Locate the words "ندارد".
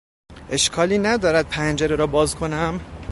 0.97-1.49